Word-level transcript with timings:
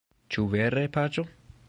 Ĉu 0.35 0.45
vere, 0.53 0.87
Paĉo? 0.97 1.27